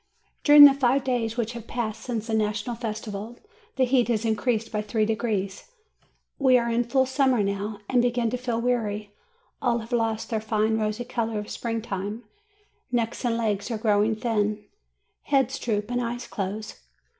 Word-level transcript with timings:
During 0.43 0.63
the 0.65 0.73
five 0.73 1.03
days 1.03 1.37
which 1.37 1.53
have 1.53 1.67
passed 1.67 2.01
since 2.01 2.25
the 2.25 2.33
National 2.33 2.75
Festival, 2.75 3.37
the 3.75 3.85
heat 3.85 4.07
has 4.07 4.25
increased 4.25 4.71
by 4.71 4.81
three 4.81 5.05
degrees. 5.05 5.69
We 6.39 6.57
are 6.57 6.71
in 6.71 6.85
full 6.85 7.05
summer 7.05 7.43
now, 7.43 7.81
and 7.87 8.01
begin 8.01 8.31
to 8.31 8.37
feel 8.37 8.59
weary; 8.59 9.11
all 9.61 9.77
have 9.77 9.91
lost 9.91 10.31
their 10.31 10.41
fine 10.41 10.79
rosy 10.79 11.05
color 11.05 11.37
of 11.37 11.51
spring 11.51 11.83
time; 11.83 12.23
necks 12.91 13.23
and 13.23 13.37
legs 13.37 13.69
are 13.69 13.77
growing 13.77 14.15
thin, 14.15 14.65
heads 15.25 15.59
droop 15.59 15.91
and 15.91 16.01
eyes 16.01 16.25
close. 16.25 16.77